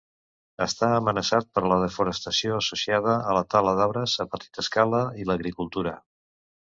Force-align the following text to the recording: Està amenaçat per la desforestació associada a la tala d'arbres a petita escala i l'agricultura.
Està 0.65 0.87
amenaçat 0.99 1.51
per 1.57 1.63
la 1.71 1.77
desforestació 1.83 2.57
associada 2.63 3.13
a 3.33 3.35
la 3.39 3.43
tala 3.55 3.75
d'arbres 3.81 4.17
a 4.25 4.27
petita 4.33 4.65
escala 4.65 5.03
i 5.25 5.29
l'agricultura. 5.31 5.95